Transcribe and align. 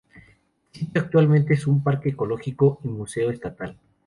El 0.65 0.71
sitio 0.79 0.99
actualmente 0.99 1.53
es 1.53 1.67
un 1.67 1.83
parque 1.83 2.09
arqueológico 2.09 2.79
y 2.83 2.87
museo 2.87 3.29
estatal. 3.29 3.77